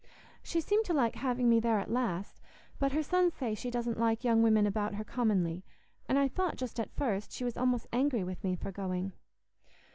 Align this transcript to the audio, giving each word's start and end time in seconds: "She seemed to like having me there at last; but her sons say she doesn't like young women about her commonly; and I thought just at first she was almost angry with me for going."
"She 0.41 0.61
seemed 0.61 0.83
to 0.85 0.95
like 0.95 1.13
having 1.17 1.47
me 1.47 1.59
there 1.59 1.77
at 1.77 1.91
last; 1.91 2.39
but 2.79 2.91
her 2.91 3.03
sons 3.03 3.35
say 3.35 3.53
she 3.53 3.69
doesn't 3.69 3.99
like 3.99 4.23
young 4.23 4.41
women 4.41 4.65
about 4.65 4.95
her 4.95 5.03
commonly; 5.03 5.63
and 6.09 6.17
I 6.17 6.27
thought 6.27 6.55
just 6.57 6.79
at 6.79 6.89
first 6.95 7.31
she 7.31 7.43
was 7.43 7.55
almost 7.55 7.85
angry 7.93 8.23
with 8.23 8.43
me 8.43 8.55
for 8.55 8.71
going." 8.71 9.11